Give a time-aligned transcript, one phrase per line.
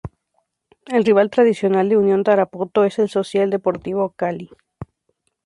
[0.87, 4.49] El rival tradicional de Unión Tarapoto es el Social Deportivo Cali.